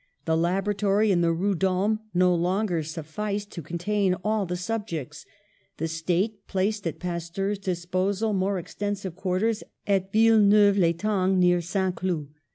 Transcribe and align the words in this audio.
The 0.25 0.35
laboratory 0.35 1.11
in 1.11 1.21
the 1.21 1.31
Rue 1.31 1.53
d'Ulm 1.53 1.99
no 2.11 2.33
longer 2.33 2.81
sufficed 2.81 3.51
to 3.51 3.61
contain 3.61 4.15
all 4.23 4.47
the 4.47 4.57
subjects. 4.57 5.27
The 5.77 5.87
State 5.87 6.47
placed 6.47 6.87
at 6.87 6.97
Pasteur's 6.97 7.59
disposal 7.59 8.33
more 8.33 8.59
exten 8.59 8.97
sive 8.97 9.15
quarters 9.15 9.61
at 9.85 10.11
Villeneuve 10.11 10.75
l'Etang, 10.77 11.37
near 11.39 11.61
Saint 11.61 11.93
Cloud. 11.97 12.29